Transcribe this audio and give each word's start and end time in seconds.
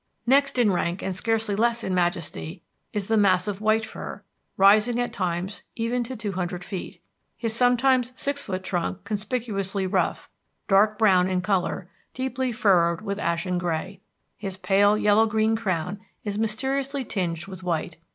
Next 0.25 0.57
in 0.57 0.71
rank 0.73 1.03
and 1.03 1.15
scarcely 1.15 1.55
less 1.55 1.83
in 1.83 1.93
majesty 1.93 2.63
is 2.91 3.07
the 3.07 3.17
massive 3.17 3.61
white 3.61 3.85
fir, 3.85 4.23
rising 4.57 4.99
at 4.99 5.13
times 5.13 5.61
even 5.75 6.03
to 6.05 6.15
two 6.15 6.31
hundred 6.31 6.63
feet, 6.63 6.99
his 7.37 7.55
sometimes 7.55 8.11
six 8.15 8.41
foot 8.43 8.63
trunk 8.63 9.03
conspicuously 9.03 9.85
rough, 9.85 10.27
dark 10.67 10.97
brown 10.97 11.27
in 11.27 11.41
color, 11.41 11.87
deeply 12.15 12.51
furrowed 12.51 13.01
with 13.01 13.19
ashen 13.19 13.59
gray. 13.59 13.99
His 14.39 14.57
pale 14.57 14.97
yellow 14.97 15.27
green 15.27 15.55
crown 15.55 15.99
is 16.23 16.39
mysteriously 16.39 17.03
tinged 17.03 17.45
with 17.45 17.61
white. 17.61 17.97